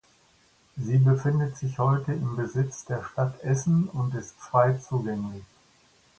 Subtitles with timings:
[0.77, 5.43] Sie befindet sich heute im Besitz der Stadt Essen und ist frei zugänglich.